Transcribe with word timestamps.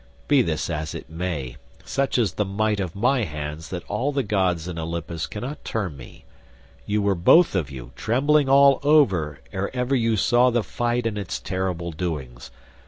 Be 0.27 0.41
this 0.41 0.67
as 0.67 0.95
it 0.95 1.11
may, 1.11 1.57
such 1.85 2.17
is 2.17 2.33
the 2.33 2.43
might 2.43 2.79
of 2.79 2.95
my 2.95 3.23
hands 3.23 3.69
that 3.69 3.83
all 3.87 4.11
the 4.11 4.23
gods 4.23 4.67
in 4.67 4.79
Olympus 4.79 5.27
cannot 5.27 5.63
turn 5.63 5.95
me; 5.95 6.25
you 6.87 7.03
were 7.03 7.13
both 7.13 7.53
of 7.53 7.69
you 7.69 7.91
trembling 7.95 8.49
all 8.49 8.79
over 8.81 9.41
ere 9.53 9.69
ever 9.75 9.93
you 9.93 10.17
saw 10.17 10.49
the 10.49 10.63
fight 10.63 11.05
and 11.05 11.19
its 11.19 11.39
terrible 11.39 11.91
doings. 11.91 12.49